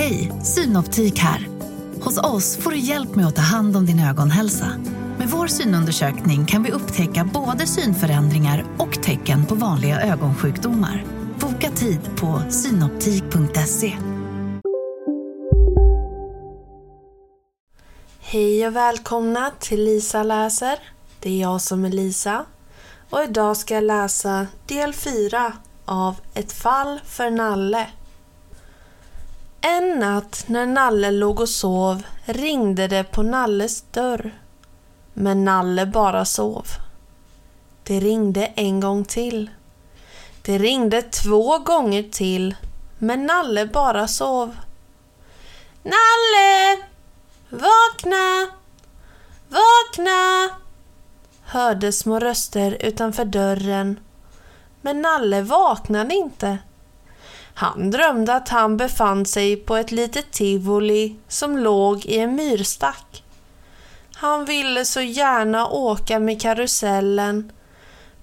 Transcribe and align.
Hej, 0.00 0.32
Synoptik 0.42 1.18
här. 1.18 1.48
Hos 2.02 2.18
oss 2.18 2.56
får 2.56 2.70
du 2.70 2.78
hjälp 2.78 3.14
med 3.14 3.26
att 3.26 3.36
ta 3.36 3.42
hand 3.42 3.76
om 3.76 3.86
din 3.86 4.00
ögonhälsa. 4.00 4.66
Med 5.18 5.28
vår 5.28 5.46
synundersökning 5.46 6.46
kan 6.46 6.62
vi 6.62 6.70
upptäcka 6.70 7.24
både 7.34 7.66
synförändringar 7.66 8.64
och 8.78 9.02
tecken 9.02 9.46
på 9.46 9.54
vanliga 9.54 10.00
ögonsjukdomar. 10.00 11.04
Boka 11.40 11.70
tid 11.70 12.00
på 12.16 12.42
synoptik.se. 12.50 13.96
Hej 18.20 18.66
och 18.66 18.76
välkomna 18.76 19.50
till 19.58 19.84
Lisa 19.84 20.22
läser. 20.22 20.78
Det 21.20 21.30
är 21.30 21.40
jag 21.40 21.60
som 21.60 21.84
är 21.84 21.90
Lisa. 21.90 22.44
Och 23.10 23.22
idag 23.22 23.56
ska 23.56 23.74
jag 23.74 23.84
läsa 23.84 24.46
del 24.66 24.94
4 24.94 25.52
av 25.84 26.16
Ett 26.34 26.52
fall 26.52 27.00
för 27.04 27.30
Nalle. 27.30 27.86
En 29.60 29.98
natt 29.98 30.44
när 30.46 30.66
Nalle 30.66 31.10
låg 31.10 31.40
och 31.40 31.48
sov 31.48 32.02
ringde 32.24 32.88
det 32.88 33.04
på 33.04 33.22
Nalles 33.22 33.82
dörr. 33.82 34.34
Men 35.14 35.44
Nalle 35.44 35.86
bara 35.86 36.24
sov. 36.24 36.66
Det 37.82 38.00
ringde 38.00 38.46
en 38.46 38.80
gång 38.80 39.04
till. 39.04 39.50
Det 40.42 40.58
ringde 40.58 41.02
två 41.02 41.58
gånger 41.58 42.02
till, 42.02 42.54
men 42.98 43.26
Nalle 43.26 43.66
bara 43.66 44.08
sov. 44.08 44.56
Nalle! 45.82 46.82
Vakna! 47.48 48.46
Vakna! 49.48 50.50
Hördes 51.42 51.98
små 51.98 52.18
röster 52.18 52.76
utanför 52.80 53.24
dörren. 53.24 54.00
Men 54.80 55.02
Nalle 55.02 55.42
vaknade 55.42 56.14
inte. 56.14 56.58
Han 57.60 57.90
drömde 57.90 58.34
att 58.34 58.48
han 58.48 58.76
befann 58.76 59.26
sig 59.26 59.56
på 59.56 59.76
ett 59.76 59.90
litet 59.90 60.30
tivoli 60.32 61.16
som 61.28 61.58
låg 61.58 62.06
i 62.06 62.18
en 62.18 62.34
myrstack. 62.34 63.24
Han 64.14 64.44
ville 64.44 64.84
så 64.84 65.00
gärna 65.00 65.68
åka 65.68 66.18
med 66.18 66.40
karusellen, 66.40 67.52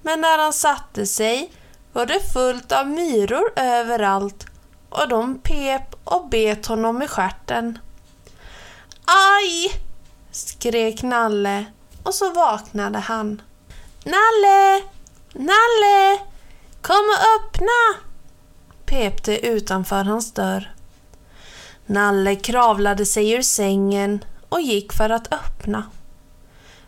men 0.02 0.21
när 0.21 0.38
han 0.38 0.53
satte 0.53 1.05
sig 1.05 1.52
var 1.93 2.05
det 2.05 2.33
fullt 2.33 2.71
av 2.71 2.88
myror 2.88 3.52
överallt 3.55 4.45
och 4.89 5.08
de 5.09 5.39
pep 5.39 5.95
och 6.03 6.30
bet 6.30 6.65
honom 6.65 7.02
i 7.02 7.08
stjärten. 7.08 7.80
Aj! 9.05 9.81
skrek 10.31 11.03
Nalle 11.03 11.65
och 12.03 12.13
så 12.13 12.33
vaknade 12.33 12.99
han. 12.99 13.41
Nalle! 14.03 14.81
Nalle! 15.33 16.19
Kom 16.81 17.05
och 17.09 17.45
öppna! 17.45 18.06
Pep 18.88 19.23
det 19.23 19.39
utanför 19.39 20.03
hans 20.03 20.33
dörr. 20.33 20.73
Nalle 21.85 22.35
kravlade 22.35 23.05
sig 23.05 23.31
ur 23.31 23.41
sängen 23.41 24.23
och 24.49 24.61
gick 24.61 24.93
för 24.93 25.09
att 25.09 25.33
öppna. 25.33 25.83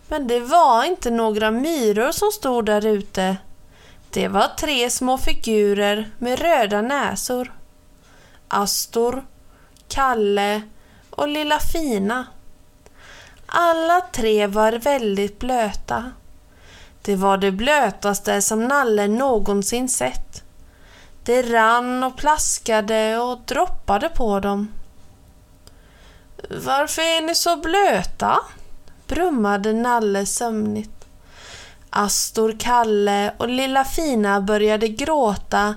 Men 0.07 0.27
det 0.27 0.39
var 0.39 0.83
inte 0.83 1.09
några 1.11 1.51
myror 1.51 2.11
som 2.11 2.31
stod 2.31 2.65
där 2.65 2.85
ute. 2.85 3.37
Det 4.09 4.27
var 4.27 4.47
tre 4.59 4.89
små 4.89 5.17
figurer 5.17 6.09
med 6.17 6.39
röda 6.39 6.81
näsor. 6.81 7.53
Astor, 8.47 9.25
Kalle 9.87 10.61
och 11.09 11.27
Lilla 11.27 11.59
Fina. 11.59 12.25
Alla 13.45 14.01
tre 14.01 14.47
var 14.47 14.71
väldigt 14.71 15.39
blöta. 15.39 16.11
Det 17.01 17.15
var 17.15 17.37
det 17.37 17.51
blötaste 17.51 18.41
som 18.41 18.67
Nalle 18.67 19.07
någonsin 19.07 19.89
sett. 19.89 20.43
Det 21.29 21.41
rann 21.41 22.03
och 22.03 22.17
plaskade 22.17 23.17
och 23.17 23.39
droppade 23.39 24.09
på 24.09 24.39
dem. 24.39 24.73
Varför 26.49 27.01
är 27.01 27.21
ni 27.21 27.35
så 27.35 27.55
blöta? 27.55 28.39
brummade 29.07 29.73
Nalle 29.73 30.25
sömnigt. 30.25 31.07
Astor, 31.89 32.55
Kalle 32.59 33.33
och 33.37 33.49
Lilla 33.49 33.85
Fina 33.85 34.41
började 34.41 34.87
gråta 34.87 35.75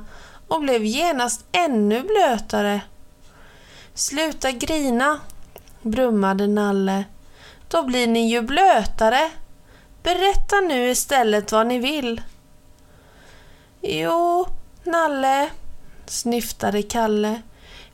och 0.49 0.61
blev 0.61 0.85
genast 0.85 1.45
ännu 1.53 2.03
blötare. 2.03 2.81
Sluta 3.95 4.51
grina, 4.51 5.21
brummade 5.83 6.47
Nalle. 6.47 7.05
Då 7.69 7.83
blir 7.83 8.07
ni 8.07 8.31
ju 8.31 8.43
blötare. 8.43 9.31
Berätta 10.03 10.61
nu 10.61 10.91
istället 10.91 11.53
vad 11.53 11.67
ni 11.67 11.79
vill. 11.79 12.23
Jo, 13.81 14.47
Nalle, 14.85 15.51
snyftade 16.07 16.83
Kalle. 16.83 17.43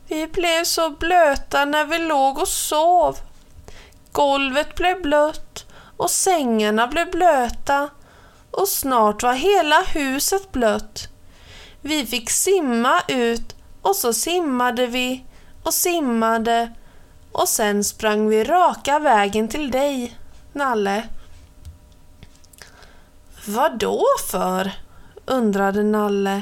Vi 0.07 0.27
blev 0.27 0.63
så 0.63 0.89
blöta 0.89 1.65
när 1.65 1.85
vi 1.85 1.97
låg 1.97 2.37
och 2.37 2.47
sov. 2.47 3.17
Golvet 4.11 4.75
blev 4.75 5.01
blött 5.01 5.65
och 5.97 6.11
sängarna 6.11 6.87
blev 6.87 7.11
blöta 7.11 7.89
och 8.51 8.67
snart 8.67 9.23
var 9.23 9.33
hela 9.33 9.81
huset 9.81 10.51
blött. 10.51 11.07
Vi 11.81 12.05
fick 12.05 12.29
simma 12.29 13.01
ut 13.07 13.55
och 13.81 13.95
så 13.95 14.13
simmade 14.13 14.87
vi 14.87 15.25
och 15.63 15.73
simmade 15.73 16.73
och 17.31 17.47
sen 17.47 17.83
sprang 17.83 18.27
vi 18.27 18.43
raka 18.43 18.99
vägen 18.99 19.47
till 19.47 19.71
dig, 19.71 20.17
Nalle. 20.53 21.03
Vad 23.47 23.77
då 23.77 24.05
för? 24.31 24.71
undrade 25.25 25.83
Nalle. 25.83 26.41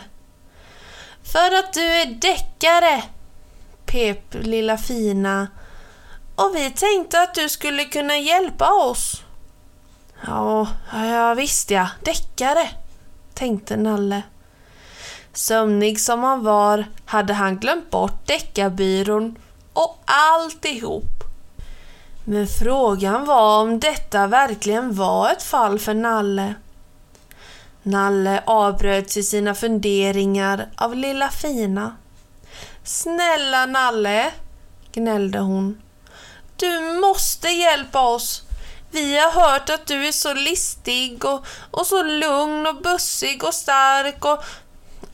För 1.31 1.59
att 1.59 1.73
du 1.73 1.81
är 1.81 2.05
deckare, 2.05 3.03
pep 3.85 4.33
lilla 4.33 4.77
fina. 4.77 5.47
Och 6.35 6.55
vi 6.55 6.71
tänkte 6.71 7.21
att 7.21 7.33
du 7.33 7.49
skulle 7.49 7.83
kunna 7.85 8.17
hjälpa 8.17 8.73
oss. 8.73 9.23
Ja, 10.27 10.67
ja 10.93 11.33
visst 11.33 11.71
ja, 11.71 11.89
deckare, 12.03 12.69
tänkte 13.33 13.77
Nalle. 13.77 14.23
Sömnig 15.33 15.99
som 15.99 16.23
han 16.23 16.43
var 16.43 16.85
hade 17.05 17.33
han 17.33 17.57
glömt 17.57 17.89
bort 17.89 18.27
deckarbyrån 18.27 19.35
och 19.73 20.03
alltihop. 20.05 21.23
Men 22.23 22.47
frågan 22.47 23.25
var 23.25 23.61
om 23.61 23.79
detta 23.79 24.27
verkligen 24.27 24.95
var 24.95 25.31
ett 25.31 25.43
fall 25.43 25.79
för 25.79 25.93
Nalle. 25.93 26.53
Nalle 27.87 28.43
avbröts 28.45 29.17
i 29.17 29.23
sina 29.23 29.55
funderingar 29.55 30.69
av 30.75 30.95
lilla 30.95 31.29
fina. 31.29 31.97
Snälla 32.83 33.65
Nalle, 33.65 34.31
gnällde 34.91 35.39
hon. 35.39 35.81
Du 36.55 36.79
måste 37.01 37.47
hjälpa 37.47 38.01
oss. 38.01 38.43
Vi 38.91 39.17
har 39.17 39.31
hört 39.31 39.69
att 39.69 39.85
du 39.85 40.07
är 40.07 40.11
så 40.11 40.33
listig 40.33 41.25
och, 41.25 41.45
och 41.71 41.85
så 41.85 42.03
lugn 42.03 42.67
och 42.67 42.81
bussig 42.81 43.43
och 43.43 43.53
stark 43.53 44.25
och... 44.25 44.43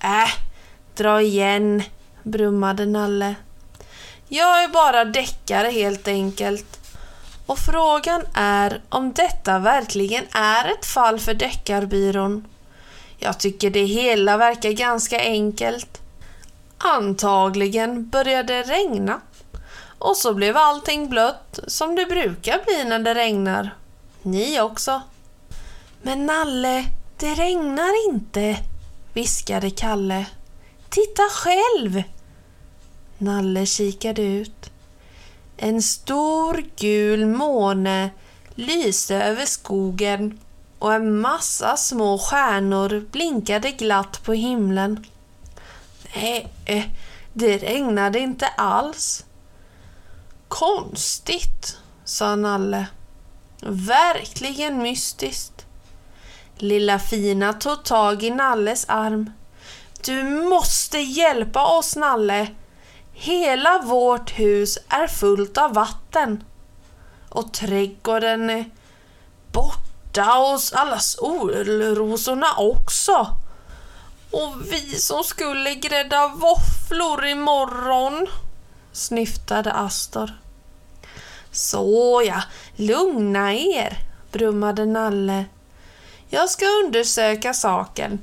Äh, 0.04 0.30
dra 0.96 1.22
igen, 1.22 1.84
brummade 2.24 2.86
Nalle. 2.86 3.36
Jag 4.28 4.64
är 4.64 4.68
bara 4.68 5.06
deckare 5.06 5.68
helt 5.68 6.08
enkelt. 6.08 6.80
Och 7.46 7.60
frågan 7.60 8.22
är 8.34 8.82
om 8.90 9.14
detta 9.14 9.60
verkligen 9.60 10.24
är 10.32 10.72
ett 10.72 10.86
fall 10.86 11.20
för 11.20 11.34
Deckarbyrån. 11.34 12.48
Jag 13.24 13.40
tycker 13.40 13.70
det 13.70 13.86
hela 13.86 14.38
verkar 14.38 14.72
ganska 14.72 15.20
enkelt. 15.20 16.02
Antagligen 16.78 18.10
började 18.10 18.54
det 18.54 18.64
regna. 18.64 19.22
Och 19.98 20.18
så 20.18 20.34
blev 20.34 20.58
allting 20.58 21.10
blött 21.10 21.60
som 21.68 21.96
det 21.96 22.06
brukar 22.06 22.64
bli 22.66 22.84
när 22.84 23.00
det 23.00 23.14
regnar. 23.14 23.76
Ni 24.22 24.62
också. 24.62 25.02
Men 26.02 26.26
Nalle, 26.26 26.86
det 27.18 27.34
regnar 27.34 28.10
inte, 28.10 28.58
viskade 29.14 29.70
Kalle. 29.70 30.26
Titta 30.90 31.24
själv! 31.32 32.04
Nalle 33.18 33.66
kikade 33.66 34.22
ut. 34.22 34.72
En 35.58 35.82
stor 35.82 36.64
gul 36.76 37.26
måne 37.26 38.10
lyste 38.56 39.16
över 39.16 39.46
skogen 39.46 40.40
och 40.84 40.94
en 40.94 41.20
massa 41.20 41.78
små 41.78 42.18
stjärnor 42.18 43.06
blinkade 43.12 43.72
glatt 43.72 44.24
på 44.24 44.34
himlen. 44.34 45.06
Nej, 46.16 46.48
eh, 46.66 46.84
det 47.34 47.58
regnade 47.58 48.20
inte 48.20 48.48
alls. 48.48 49.26
Konstigt, 50.48 51.78
sa 52.04 52.36
Nalle. 52.36 52.88
Verkligen 53.62 54.78
mystiskt. 54.78 55.66
Lilla 56.58 57.00
Fina 57.00 57.54
tog 57.54 57.84
tag 57.84 58.24
i 58.24 58.30
Nalles 58.30 58.86
arm. 58.88 59.32
Du 60.06 60.24
måste 60.24 61.00
hjälpa 61.00 61.78
oss, 61.78 61.96
Nalle. 61.96 62.48
Hela 63.14 63.82
vårt 63.82 64.40
hus 64.40 64.78
är 64.90 65.08
fullt 65.08 65.58
av 65.58 65.74
vatten. 65.74 66.44
Och 67.30 67.54
trädgården 67.54 68.50
eh, 68.50 68.58
är 68.58 68.66
borta 69.52 69.93
och 70.22 70.60
alla 70.74 71.00
solrosorna 71.00 72.48
också. 72.58 73.28
Och 74.32 74.56
vi 74.72 74.82
som 74.82 75.24
skulle 75.24 75.76
grädda 75.76 76.28
våfflor 76.28 77.26
imorgon. 77.26 78.28
snyftade 78.92 79.74
Astor. 79.74 80.32
Såja, 81.52 82.44
lugna 82.76 83.54
er, 83.54 83.98
brummade 84.32 84.86
Nalle. 84.86 85.46
Jag 86.30 86.50
ska 86.50 86.66
undersöka 86.66 87.54
saken. 87.54 88.20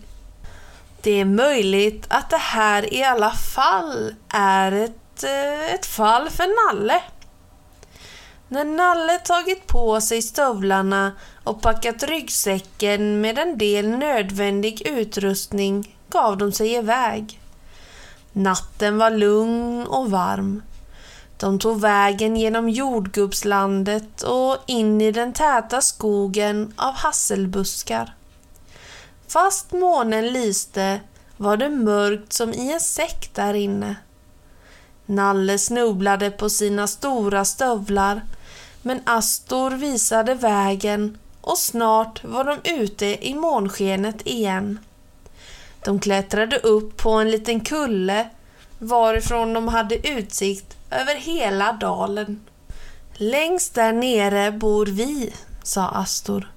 Det 1.02 1.20
är 1.20 1.24
möjligt 1.24 2.06
att 2.08 2.30
det 2.30 2.36
här 2.36 2.94
i 2.94 3.04
alla 3.04 3.30
fall 3.30 4.14
är 4.28 4.72
ett, 4.72 5.24
eh, 5.24 5.74
ett 5.74 5.86
fall 5.86 6.30
för 6.30 6.66
Nalle. 6.66 7.02
När 8.52 8.64
Nalle 8.64 9.18
tagit 9.18 9.66
på 9.66 10.00
sig 10.00 10.22
stövlarna 10.22 11.12
och 11.44 11.62
packat 11.62 12.02
ryggsäcken 12.02 13.20
med 13.20 13.38
en 13.38 13.58
del 13.58 13.88
nödvändig 13.88 14.86
utrustning 14.86 15.96
gav 16.08 16.38
de 16.38 16.52
sig 16.52 16.74
iväg. 16.74 17.40
Natten 18.32 18.98
var 18.98 19.10
lugn 19.10 19.86
och 19.86 20.10
varm. 20.10 20.62
De 21.36 21.58
tog 21.58 21.80
vägen 21.80 22.36
genom 22.36 22.68
jordgubbslandet 22.68 24.22
och 24.22 24.56
in 24.66 25.00
i 25.00 25.12
den 25.12 25.32
täta 25.32 25.80
skogen 25.80 26.74
av 26.76 26.94
hasselbuskar. 26.94 28.14
Fast 29.28 29.72
månen 29.72 30.26
lyste 30.26 31.00
var 31.36 31.56
det 31.56 31.70
mörkt 31.70 32.32
som 32.32 32.52
i 32.52 32.72
en 32.72 32.80
säck 32.80 33.30
där 33.34 33.54
inne. 33.54 33.96
Nalle 35.06 35.58
snubblade 35.58 36.30
på 36.30 36.50
sina 36.50 36.86
stora 36.86 37.44
stövlar 37.44 38.22
men 38.82 39.00
Astor 39.06 39.70
visade 39.70 40.34
vägen 40.34 41.18
och 41.40 41.58
snart 41.58 42.24
var 42.24 42.44
de 42.44 42.70
ute 42.70 43.28
i 43.28 43.34
månskenet 43.34 44.26
igen. 44.26 44.78
De 45.84 46.00
klättrade 46.00 46.58
upp 46.58 46.96
på 46.96 47.10
en 47.10 47.30
liten 47.30 47.60
kulle 47.60 48.28
varifrån 48.78 49.52
de 49.52 49.68
hade 49.68 50.08
utsikt 50.08 50.76
över 50.90 51.14
hela 51.14 51.72
dalen. 51.72 52.40
Längst 53.14 53.74
där 53.74 53.92
nere 53.92 54.52
bor 54.52 54.86
vi, 54.86 55.32
sa 55.62 55.88
Astor. 55.88 56.52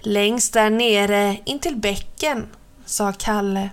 Längst 0.00 0.52
där 0.52 0.70
nere 0.70 1.38
intill 1.44 1.76
bäcken, 1.76 2.46
sa 2.84 3.12
Kalle. 3.12 3.70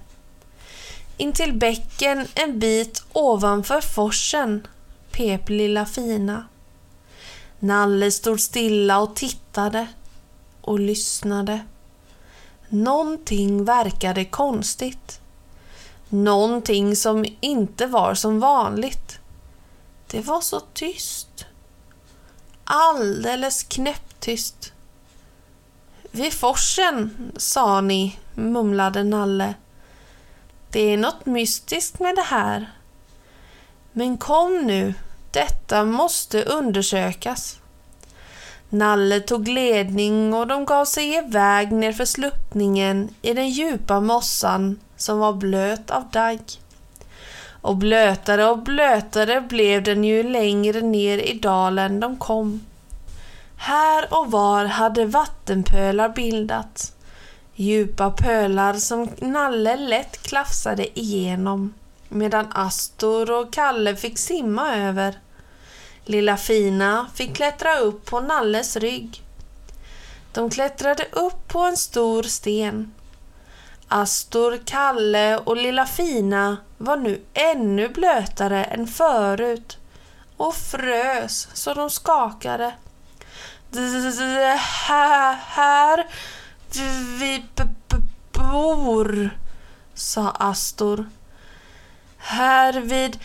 Intill 1.18 1.54
bäcken 1.54 2.28
en 2.34 2.60
bit 2.60 3.04
ovanför 3.14 3.82
forsen, 3.82 4.68
pep 5.12 5.50
lilla 5.50 5.86
fina. 5.86 6.46
Nalle 7.64 8.12
stod 8.12 8.40
stilla 8.40 9.00
och 9.00 9.16
tittade 9.16 9.88
och 10.62 10.80
lyssnade. 10.80 11.60
Någonting 12.70 13.66
verkade 13.66 14.26
konstigt. 14.26 15.20
Någonting 16.10 16.96
som 16.96 17.26
inte 17.40 17.88
var 17.88 18.14
som 18.14 18.40
vanligt. 18.40 19.20
Det 20.08 20.22
var 20.22 20.42
så 20.42 20.60
tyst. 20.60 21.46
Alldeles 22.64 23.64
knäpptyst. 23.64 24.74
Vid 26.12 26.34
forsen, 26.34 27.32
sa 27.38 27.82
ni, 27.82 28.20
mumlade 28.34 29.04
Nalle. 29.04 29.54
Det 30.70 30.82
är 30.82 30.98
något 30.98 31.26
mystiskt 31.26 32.00
med 32.00 32.16
det 32.16 32.22
här. 32.22 32.72
Men 33.92 34.18
kom 34.18 34.58
nu, 34.58 34.94
detta 35.32 35.84
måste 35.84 36.44
undersökas. 36.44 37.58
Nalle 38.70 39.20
tog 39.20 39.48
ledning 39.48 40.34
och 40.34 40.48
de 40.48 40.66
gav 40.66 40.86
sig 40.86 41.18
iväg 41.18 41.72
nerför 41.72 42.06
sluttningen 42.06 43.10
i 43.22 43.34
den 43.34 43.50
djupa 43.50 44.00
mossan 44.00 44.80
som 44.98 45.20
var 45.20 45.34
blöt 45.34 45.92
av 45.92 46.10
dagg. 46.10 46.42
Och 47.62 47.76
blötare 47.78 48.46
och 48.46 48.58
blötare 48.58 49.42
blev 49.42 49.84
den 49.84 50.04
ju 50.04 50.24
längre 50.24 50.82
ner 50.82 51.18
i 51.18 51.40
dalen 51.40 52.00
de 52.00 52.18
kom. 52.18 52.62
Här 53.58 54.14
och 54.14 54.32
var 54.32 54.66
hade 54.66 55.06
vattenpölar 55.06 56.10
bildats. 56.10 56.94
Djupa 57.56 58.12
pölar 58.12 58.74
som 58.74 59.10
Nalle 59.20 59.76
lätt 59.78 60.24
klafsade 60.24 61.00
igenom 61.00 61.74
medan 62.12 62.52
Astor 62.54 63.32
och 63.32 63.54
Kalle 63.54 63.96
fick 63.96 64.18
simma 64.18 64.76
över. 64.76 65.20
Lilla 66.06 66.38
Fina 66.38 67.08
fick 67.14 67.36
klättra 67.36 67.78
upp 67.78 68.06
på 68.06 68.20
Nalles 68.20 68.76
rygg. 68.76 69.24
De 70.34 70.50
klättrade 70.50 71.06
upp 71.12 71.48
på 71.48 71.60
en 71.60 71.78
stor 71.78 72.24
sten. 72.24 72.94
Astor, 73.88 74.60
Kalle 74.66 75.38
och 75.38 75.58
Lilla 75.58 75.86
Fina 75.86 76.58
var 76.78 76.98
nu 76.98 77.22
ännu 77.34 77.90
blötare 77.90 78.64
än 78.64 78.88
förut 78.88 79.78
och 80.38 80.56
frös 80.56 81.48
så 81.54 81.74
de 81.74 81.90
skakade. 81.90 82.74
Det 83.70 84.60
här, 84.88 85.36
här 85.36 86.08
vi 87.20 87.46
bor, 88.32 89.30
sa 89.94 90.30
Astor. 90.30 91.06
Här 92.24 92.74
vid 92.74 93.20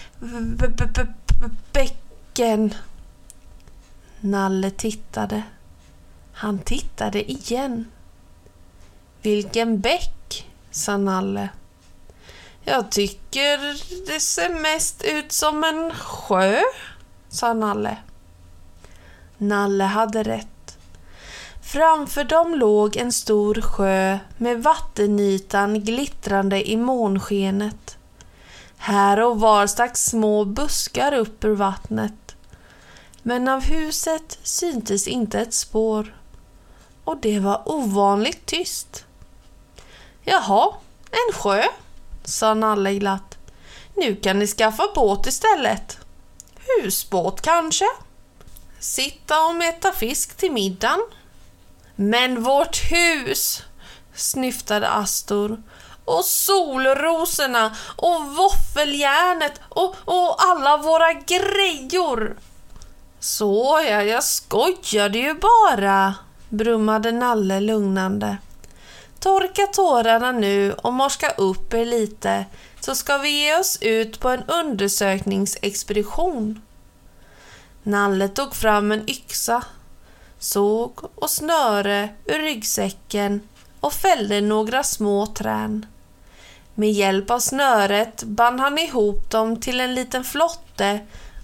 bäcken. 1.72 2.74
Nalle 4.20 4.70
tittade. 4.70 5.42
Han 6.32 6.58
tittade 6.58 7.30
igen. 7.30 7.86
Vilken 9.22 9.80
bäck, 9.80 10.50
sa 10.70 10.96
Nalle. 10.96 11.48
Jag 12.64 12.90
tycker 12.90 13.58
det 14.06 14.20
ser 14.20 14.54
mest 14.62 15.04
ut 15.04 15.32
som 15.32 15.64
en 15.64 15.94
sjö, 15.94 16.60
sa 17.28 17.52
Nalle. 17.52 17.96
Nalle 19.38 19.84
hade 19.84 20.22
rätt. 20.22 20.78
Framför 21.62 22.24
dem 22.24 22.54
låg 22.54 22.96
en 22.96 23.12
stor 23.12 23.60
sjö 23.60 24.18
med 24.36 24.62
vattenytan 24.62 25.80
glittrande 25.84 26.70
i 26.70 26.76
månskenet. 26.76 27.98
Här 28.86 29.20
och 29.20 29.40
var 29.40 29.66
stack 29.66 29.96
små 29.96 30.44
buskar 30.44 31.12
upp 31.12 31.44
ur 31.44 31.54
vattnet. 31.54 32.36
Men 33.22 33.48
av 33.48 33.62
huset 33.62 34.38
syntes 34.42 35.08
inte 35.08 35.40
ett 35.40 35.54
spår. 35.54 36.16
Och 37.04 37.16
det 37.20 37.40
var 37.40 37.62
ovanligt 37.68 38.46
tyst. 38.46 39.04
Jaha, 40.24 40.74
en 41.10 41.34
sjö, 41.34 41.62
sa 42.24 42.54
Nalle 42.54 42.94
glatt. 42.94 43.38
Nu 43.94 44.16
kan 44.16 44.38
ni 44.38 44.46
skaffa 44.46 44.84
båt 44.94 45.26
istället. 45.26 45.98
Husbåt 46.66 47.40
kanske? 47.40 47.86
Sitta 48.78 49.46
och 49.46 49.54
mätta 49.54 49.92
fisk 49.92 50.36
till 50.36 50.52
middagen. 50.52 51.00
Men 51.96 52.42
vårt 52.42 52.92
hus, 52.92 53.62
snyftade 54.14 54.88
Astor. 54.88 55.62
Och 56.06 56.24
solrosorna 56.24 57.76
och 57.96 58.36
våffeljärnet 58.36 59.60
och, 59.68 59.94
och 60.04 60.36
alla 60.38 60.76
våra 60.76 61.12
grejor. 61.12 62.36
Så 63.20 63.80
ja, 63.88 64.02
jag 64.02 64.24
skojade 64.24 65.18
ju 65.18 65.34
bara, 65.34 66.14
brummade 66.48 67.12
Nalle 67.12 67.60
lugnande. 67.60 68.36
Torka 69.20 69.66
tårarna 69.66 70.32
nu 70.32 70.72
och 70.72 70.92
morska 70.92 71.30
upp 71.30 71.74
er 71.74 71.84
lite 71.84 72.44
så 72.80 72.94
ska 72.94 73.18
vi 73.18 73.28
ge 73.28 73.58
oss 73.58 73.78
ut 73.80 74.20
på 74.20 74.28
en 74.28 74.42
undersökningsexpedition. 74.42 76.62
Nalle 77.82 78.28
tog 78.28 78.54
fram 78.54 78.92
en 78.92 79.10
yxa, 79.10 79.62
såg 80.38 81.00
och 81.14 81.30
snöre 81.30 82.08
ur 82.24 82.38
ryggsäcken 82.38 83.40
och 83.80 83.92
fällde 83.92 84.40
några 84.40 84.82
små 84.82 85.26
trän. 85.26 85.86
Med 86.78 86.92
hjälp 86.92 87.30
av 87.30 87.38
snöret 87.38 88.22
band 88.22 88.60
han 88.60 88.78
ihop 88.78 89.30
dem 89.30 89.60
till 89.60 89.80
en 89.80 89.94
liten 89.94 90.24
flotte 90.24 91.00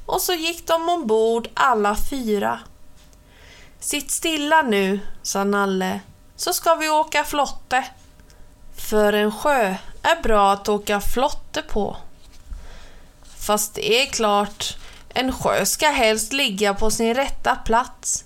och 0.06 0.20
så 0.20 0.32
gick 0.32 0.66
de 0.66 0.88
ombord 0.88 1.48
alla 1.54 1.96
fyra. 2.10 2.60
Sitt 3.80 4.10
stilla 4.10 4.62
nu, 4.62 5.00
sa 5.22 5.44
Nalle, 5.44 6.00
så 6.36 6.52
ska 6.52 6.74
vi 6.74 6.88
åka 6.88 7.24
flotte. 7.24 7.84
För 8.76 9.12
en 9.12 9.32
sjö 9.32 9.74
är 10.02 10.22
bra 10.22 10.52
att 10.52 10.68
åka 10.68 11.00
flotte 11.00 11.62
på. 11.62 11.96
Fast 13.38 13.74
det 13.74 14.02
är 14.02 14.06
klart, 14.06 14.76
en 15.08 15.32
sjö 15.32 15.66
ska 15.66 15.88
helst 15.88 16.32
ligga 16.32 16.74
på 16.74 16.90
sin 16.90 17.14
rätta 17.14 17.56
plats. 17.56 18.24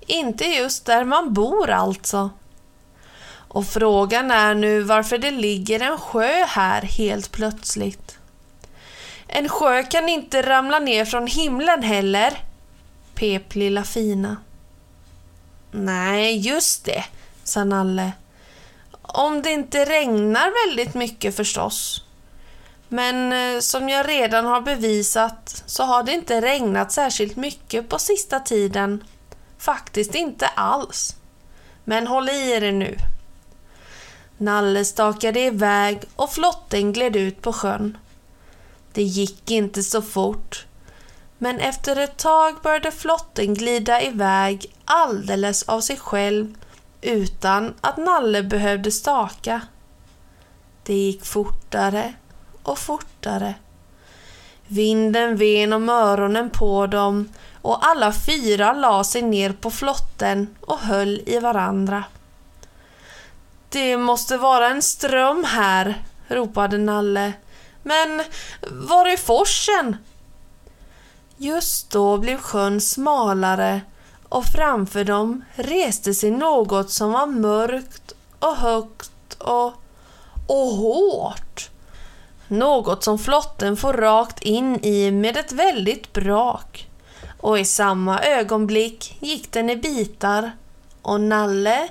Inte 0.00 0.44
just 0.44 0.86
där 0.86 1.04
man 1.04 1.34
bor 1.34 1.70
alltså. 1.70 2.30
Och 3.48 3.66
frågan 3.66 4.30
är 4.30 4.54
nu 4.54 4.82
varför 4.82 5.18
det 5.18 5.30
ligger 5.30 5.80
en 5.80 5.98
sjö 5.98 6.44
här 6.46 6.82
helt 6.82 7.32
plötsligt. 7.32 8.18
En 9.26 9.48
sjö 9.48 9.82
kan 9.82 10.08
inte 10.08 10.42
ramla 10.42 10.78
ner 10.78 11.04
från 11.04 11.26
himlen 11.26 11.82
heller, 11.82 12.38
pep 13.14 13.54
lilla 13.54 13.84
fina. 13.84 14.36
Nej, 15.70 16.36
just 16.36 16.84
det, 16.84 17.04
sa 17.44 17.64
Nalle. 17.64 18.12
Om 19.02 19.42
det 19.42 19.50
inte 19.50 19.84
regnar 19.84 20.66
väldigt 20.66 20.94
mycket 20.94 21.36
förstås. 21.36 22.04
Men 22.88 23.32
eh, 23.32 23.60
som 23.60 23.88
jag 23.88 24.08
redan 24.08 24.44
har 24.44 24.60
bevisat 24.60 25.62
så 25.66 25.82
har 25.82 26.02
det 26.02 26.12
inte 26.12 26.40
regnat 26.40 26.92
särskilt 26.92 27.36
mycket 27.36 27.88
på 27.88 27.98
sista 27.98 28.40
tiden. 28.40 29.04
Faktiskt 29.58 30.14
inte 30.14 30.46
alls. 30.46 31.16
Men 31.84 32.06
håll 32.06 32.28
i 32.28 32.50
er 32.50 32.72
nu. 32.72 32.96
Nalle 34.38 34.84
stakade 34.84 35.40
iväg 35.40 36.02
och 36.16 36.32
flotten 36.32 36.92
gled 36.92 37.16
ut 37.16 37.42
på 37.42 37.52
sjön. 37.52 37.98
Det 38.92 39.02
gick 39.02 39.50
inte 39.50 39.82
så 39.82 40.02
fort, 40.02 40.66
men 41.38 41.58
efter 41.58 41.96
ett 41.96 42.16
tag 42.16 42.54
började 42.62 42.90
flotten 42.90 43.54
glida 43.54 44.02
iväg 44.02 44.74
alldeles 44.84 45.62
av 45.62 45.80
sig 45.80 45.96
själv 45.96 46.54
utan 47.00 47.74
att 47.80 47.96
Nalle 47.96 48.42
behövde 48.42 48.90
staka. 48.90 49.60
Det 50.82 50.94
gick 50.94 51.24
fortare 51.24 52.14
och 52.62 52.78
fortare. 52.78 53.54
Vinden 54.66 55.36
ven 55.36 55.72
om 55.72 55.88
öronen 55.88 56.50
på 56.50 56.86
dem 56.86 57.28
och 57.62 57.86
alla 57.86 58.12
fyra 58.12 58.72
la 58.72 59.04
sig 59.04 59.22
ner 59.22 59.52
på 59.52 59.70
flotten 59.70 60.54
och 60.60 60.78
höll 60.78 61.22
i 61.26 61.38
varandra. 61.38 62.04
Det 63.68 63.96
måste 63.96 64.36
vara 64.36 64.68
en 64.68 64.82
ström 64.82 65.44
här, 65.44 66.04
ropade 66.28 66.78
Nalle. 66.78 67.32
Men 67.82 68.22
var 68.70 69.06
är 69.06 69.16
forsen? 69.16 69.96
Just 71.36 71.90
då 71.90 72.16
blev 72.16 72.38
sjön 72.38 72.80
smalare 72.80 73.80
och 74.28 74.44
framför 74.44 75.04
dem 75.04 75.44
reste 75.54 76.14
sig 76.14 76.30
något 76.30 76.90
som 76.90 77.12
var 77.12 77.26
mörkt 77.26 78.12
och 78.38 78.56
högt 78.56 79.34
och, 79.38 79.72
och 80.46 80.66
hårt. 80.66 81.70
Något 82.48 83.04
som 83.04 83.18
flotten 83.18 83.76
får 83.76 83.92
rakt 83.92 84.42
in 84.42 84.84
i 84.84 85.10
med 85.10 85.36
ett 85.36 85.52
väldigt 85.52 86.12
brak. 86.12 86.88
Och 87.40 87.58
i 87.58 87.64
samma 87.64 88.20
ögonblick 88.20 89.16
gick 89.20 89.52
den 89.52 89.70
i 89.70 89.76
bitar 89.76 90.50
och 91.02 91.20
Nalle, 91.20 91.88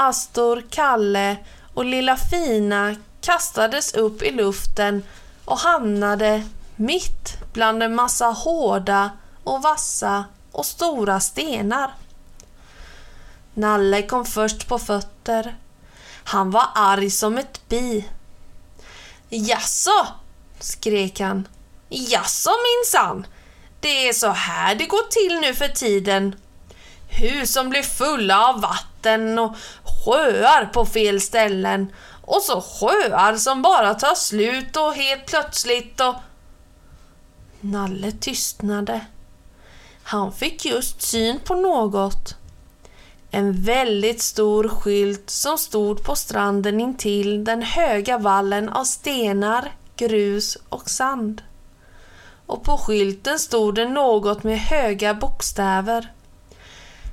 Astor, 0.00 0.64
Kalle 0.70 1.36
och 1.74 1.84
lilla 1.84 2.16
Fina 2.16 2.96
kastades 3.20 3.94
upp 3.94 4.22
i 4.22 4.30
luften 4.30 5.02
och 5.44 5.58
hamnade 5.58 6.42
mitt 6.76 7.38
bland 7.52 7.82
en 7.82 7.94
massa 7.94 8.26
hårda 8.26 9.10
och 9.44 9.62
vassa 9.62 10.24
och 10.52 10.66
stora 10.66 11.20
stenar. 11.20 11.94
Nalle 13.54 14.02
kom 14.02 14.24
först 14.24 14.68
på 14.68 14.78
fötter. 14.78 15.56
Han 16.24 16.50
var 16.50 16.66
arg 16.74 17.10
som 17.10 17.38
ett 17.38 17.68
bi. 17.68 18.08
Jaså? 19.28 20.06
skrek 20.60 21.20
han. 21.20 21.48
Jaså 21.88 22.50
minsann? 22.50 23.26
Det 23.80 24.08
är 24.08 24.12
så 24.12 24.28
här 24.28 24.74
det 24.74 24.86
går 24.86 25.10
till 25.10 25.40
nu 25.40 25.54
för 25.54 25.68
tiden. 25.68 26.34
Hus 27.08 27.52
som 27.52 27.70
blir 27.70 27.82
fulla 27.82 28.48
av 28.48 28.60
vatten 28.60 29.38
och 29.38 29.56
sjöar 30.04 30.64
på 30.64 30.86
fel 30.86 31.20
ställen 31.20 31.92
och 32.22 32.42
så 32.42 32.60
sjöar 32.60 33.36
som 33.36 33.62
bara 33.62 33.94
tar 33.94 34.14
slut 34.14 34.76
och 34.76 34.94
helt 34.94 35.26
plötsligt 35.26 36.00
och... 36.00 36.14
Nalle 37.60 38.12
tystnade. 38.12 39.00
Han 40.02 40.32
fick 40.32 40.64
just 40.64 41.02
syn 41.02 41.40
på 41.44 41.54
något. 41.54 42.36
En 43.30 43.62
väldigt 43.62 44.22
stor 44.22 44.68
skylt 44.68 45.30
som 45.30 45.58
stod 45.58 46.04
på 46.04 46.16
stranden 46.16 46.80
intill 46.80 47.44
den 47.44 47.62
höga 47.62 48.18
vallen 48.18 48.68
av 48.68 48.84
stenar, 48.84 49.72
grus 49.96 50.58
och 50.68 50.90
sand. 50.90 51.42
Och 52.46 52.62
på 52.62 52.76
skylten 52.76 53.38
stod 53.38 53.74
det 53.74 53.88
något 53.88 54.42
med 54.42 54.58
höga 54.58 55.14
bokstäver. 55.14 56.12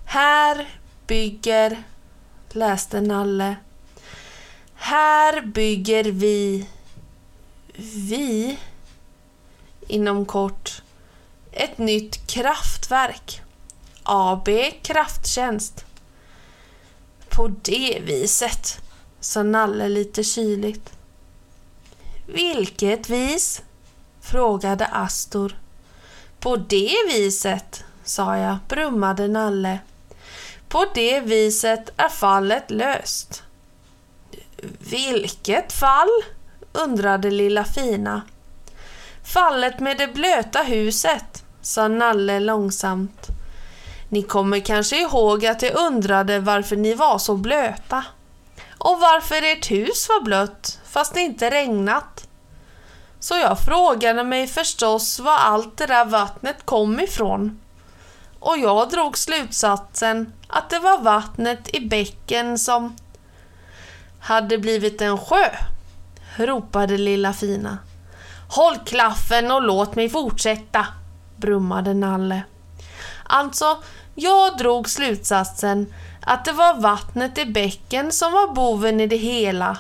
Här 0.06 0.68
bygger, 1.08 1.84
läste 2.54 3.02
Nalle. 3.02 3.56
Här 4.76 5.42
bygger 5.42 6.04
vi, 6.04 6.68
vi, 7.96 8.58
inom 9.88 10.26
kort, 10.26 10.82
ett 11.52 11.78
nytt 11.78 12.28
kraftverk. 12.28 13.42
AB 14.04 14.50
Krafttjänst. 14.82 15.86
På 17.30 17.48
det 17.48 18.02
viset, 18.04 18.82
sa 19.20 19.44
Nalle 19.44 19.90
lite 19.90 20.24
kyligt. 20.24 20.94
Vilket 22.26 23.10
vis? 23.10 23.62
frågade 24.22 24.86
Astor. 24.86 25.60
På 26.40 26.56
det 26.56 26.96
viset, 27.08 27.84
sa 28.04 28.38
jag, 28.38 28.58
brummade 28.68 29.28
Nalle. 29.28 29.80
På 30.70 30.86
det 30.94 31.20
viset 31.20 31.94
är 31.98 32.10
fallet 32.10 32.72
löst. 32.72 33.44
Vilket 34.80 35.74
fall? 35.74 36.10
undrade 36.74 37.32
lilla 37.32 37.64
Fina. 37.64 38.22
Fallet 39.34 39.80
med 39.80 39.98
det 39.98 40.08
blöta 40.08 40.62
huset, 40.62 41.44
sa 41.62 41.88
Nalle 41.88 42.40
långsamt. 42.40 43.28
Ni 44.10 44.24
kommer 44.24 44.60
kanske 44.60 45.02
ihåg 45.02 45.46
att 45.46 45.62
jag 45.62 45.76
undrade 45.76 46.40
varför 46.40 46.76
ni 46.76 46.94
var 46.94 47.18
så 47.18 47.36
blöta. 47.36 48.04
Och 48.78 49.00
varför 49.00 49.36
ert 49.36 49.72
hus 49.72 50.10
var 50.10 50.22
blött 50.22 50.80
fast 50.86 51.14
det 51.14 51.22
inte 51.22 51.50
regnat. 51.50 52.28
Så 53.20 53.36
jag 53.36 53.60
frågade 53.60 54.24
mig 54.24 54.48
förstås 54.48 55.20
var 55.20 55.38
allt 55.38 55.78
det 55.78 55.86
där 55.86 56.06
vattnet 56.06 56.66
kom 56.66 57.00
ifrån. 57.00 57.60
Och 58.40 58.58
jag 58.58 58.90
drog 58.90 59.18
slutsatsen 59.18 60.34
att 60.56 60.70
det 60.70 60.80
var 60.80 60.98
vattnet 60.98 61.76
i 61.76 61.80
bäcken 61.80 62.60
som 62.60 62.96
hade 64.20 64.58
blivit 64.58 65.02
en 65.02 65.18
sjö, 65.18 65.50
ropade 66.38 66.98
lilla 66.98 67.34
Fina. 67.34 67.78
Håll 68.50 68.78
klaffen 68.86 69.52
och 69.52 69.62
låt 69.62 69.96
mig 69.96 70.10
fortsätta, 70.10 70.88
brummade 71.38 71.94
Nalle. 71.94 72.44
Alltså, 73.24 73.78
jag 74.16 74.58
drog 74.58 74.90
slutsatsen 74.90 75.94
att 76.22 76.46
det 76.46 76.52
var 76.52 76.82
vattnet 76.82 77.38
i 77.38 77.46
bäcken 77.46 78.12
som 78.12 78.32
var 78.32 78.54
boven 78.54 79.00
i 79.00 79.08
det 79.08 79.18
hela. 79.18 79.78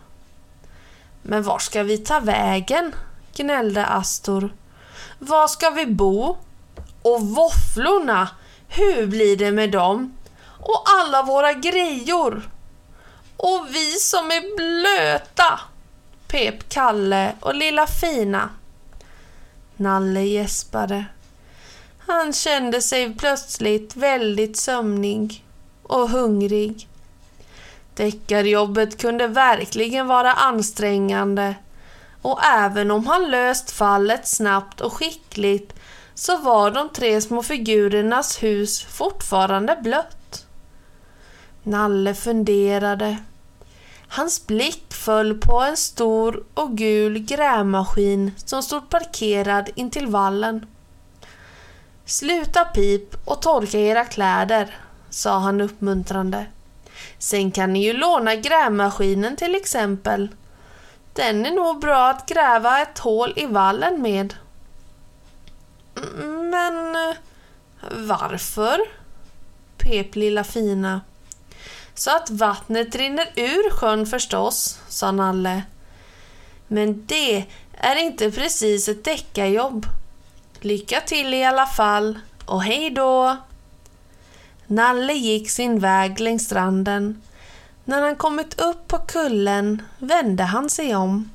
Men 1.23 1.43
var 1.43 1.59
ska 1.59 1.83
vi 1.83 1.99
ta 1.99 2.21
vägen? 2.21 2.95
gnällde 3.35 3.87
Astor. 3.87 4.55
Var 5.19 5.49
ska 5.49 5.71
vi 5.71 5.87
bo? 5.87 6.37
Och 7.03 7.23
våfflorna, 7.23 8.29
hur 8.69 9.07
blir 9.07 9.37
det 9.37 9.53
med 9.53 9.71
dem? 9.71 10.17
Och 10.45 10.85
alla 10.87 11.23
våra 11.23 11.53
grejor. 11.53 12.43
Och 13.37 13.67
vi 13.71 13.93
som 13.93 14.27
är 14.31 14.57
blöta, 14.57 15.61
pep 16.29 16.69
Kalle 16.69 17.33
och 17.41 17.55
lilla 17.55 17.87
Fina. 17.87 18.51
Nalle 19.77 20.23
gäspade. 20.23 21.05
Han 21.99 22.33
kände 22.33 22.83
sig 22.83 23.15
plötsligt 23.15 23.97
väldigt 23.97 24.57
sömnig 24.57 25.45
och 25.83 26.11
hungrig. 26.11 26.89
Deckarjobbet 27.95 29.01
kunde 29.01 29.27
verkligen 29.27 30.07
vara 30.07 30.33
ansträngande 30.33 31.55
och 32.23 32.45
även 32.45 32.91
om 32.91 33.07
han 33.07 33.31
löst 33.31 33.71
fallet 33.71 34.29
snabbt 34.29 34.81
och 34.81 34.93
skickligt 34.93 35.73
så 36.15 36.37
var 36.37 36.71
de 36.71 36.89
tre 36.89 37.21
små 37.21 37.43
figurernas 37.43 38.43
hus 38.43 38.83
fortfarande 38.83 39.79
blött. 39.83 40.17
Nalle 41.67 42.15
funderade. 42.15 43.17
Hans 44.09 44.47
blick 44.47 44.95
föll 44.95 45.35
på 45.35 45.61
en 45.61 45.77
stor 45.77 46.45
och 46.55 46.77
gul 46.77 47.19
grävmaskin 47.19 48.33
som 48.37 48.63
stod 48.63 48.89
parkerad 48.89 49.71
intill 49.75 50.07
vallen. 50.07 50.67
Sluta 52.05 52.65
pip 52.65 53.17
och 53.25 53.43
torka 53.43 53.79
era 53.79 54.05
kläder, 54.05 54.77
sa 55.11 55.39
han 55.39 55.61
uppmuntrande. 55.61 56.47
Sen 57.19 57.51
kan 57.51 57.73
ni 57.73 57.85
ju 57.85 57.93
låna 57.93 58.35
grävmaskinen 58.35 59.37
till 59.37 59.55
exempel. 59.55 60.29
Den 61.13 61.47
är 61.47 61.53
nog 61.53 61.81
bra 61.81 62.11
att 62.11 62.29
gräva 62.29 62.83
ett 62.83 62.99
hål 62.99 63.33
i 63.37 63.47
vallen 63.47 64.03
med. 64.03 64.35
Mm, 65.97 66.51
men 66.51 66.97
eh, 66.97 67.17
varför? 67.91 68.81
pep 69.77 70.15
lilla 70.15 70.45
fina. 70.45 71.01
Så 71.97 72.11
att 72.11 72.31
vattnet 72.31 72.95
rinner 72.95 73.33
ur 73.37 73.71
sjön 73.71 74.07
förstås, 74.07 74.79
sa 74.89 75.13
Nalle. 75.13 75.63
Men 76.69 77.07
det 77.07 77.45
är 77.73 77.97
inte 77.97 78.31
precis 78.31 78.89
ett 78.89 79.05
deckarjobb. 79.05 79.87
Lycka 80.61 81.01
till 81.01 81.35
i 81.35 81.45
alla 81.45 81.67
fall 81.67 82.19
och 82.47 82.63
hej 82.63 82.91
då! 82.91 83.37
Nalle 84.67 85.13
gick 85.13 85.51
sin 85.51 85.79
väg 85.79 86.21
längs 86.21 86.45
stranden. 86.45 87.23
När 87.85 88.03
han 88.03 88.17
kommit 88.17 88.61
upp 88.61 88.89
på 88.89 88.99
kullen 88.99 89.83
vände 89.99 90.43
han 90.43 90.71
sig 90.71 90.97
om. 90.97 91.31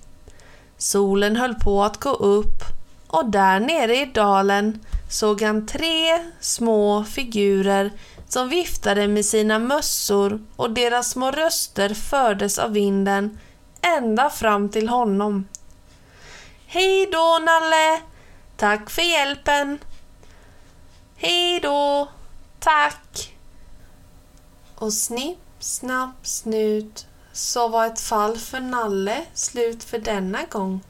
Solen 0.78 1.36
höll 1.36 1.56
på 1.56 1.84
att 1.84 1.98
gå 1.98 2.10
upp 2.10 2.64
och 3.08 3.30
där 3.30 3.60
nere 3.60 3.96
i 3.96 4.06
dalen 4.06 4.80
såg 5.10 5.42
han 5.42 5.68
tre 5.68 6.20
små 6.40 7.04
figurer 7.04 7.92
som 8.34 8.50
viftade 8.50 9.08
med 9.08 9.26
sina 9.26 9.60
mössor 9.60 10.42
och 10.56 10.72
deras 10.72 11.10
små 11.10 11.32
röster 11.32 11.94
fördes 11.94 12.60
av 12.60 12.72
vinden 12.72 13.40
ända 13.82 14.30
fram 14.30 14.70
till 14.70 14.90
honom. 14.90 15.48
Hej 16.66 17.10
då, 17.12 17.40
Nalle! 17.42 18.02
Tack 18.58 18.90
för 18.90 19.02
hjälpen! 19.02 19.80
Hej 21.16 21.60
då! 21.60 22.10
Tack! 22.60 23.38
Och 24.76 24.94
snipp, 24.94 25.40
snapp, 25.60 26.28
snut 26.28 27.08
så 27.34 27.68
var 27.68 27.86
ett 27.86 28.00
fall 28.02 28.38
för 28.38 28.60
Nalle 28.60 29.26
slut 29.34 29.84
för 29.84 29.98
denna 29.98 30.44
gång. 30.44 30.84